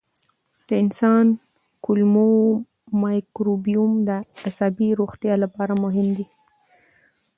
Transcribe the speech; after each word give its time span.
د 0.67 0.69
انسان 0.83 1.25
کولمو 1.85 2.29
مایکروبیوم 3.03 3.91
د 4.07 4.09
عصبي 4.47 4.89
روغتیا 4.99 5.33
لپاره 5.43 5.73
مهم 5.83 6.07
دی. 6.17 6.25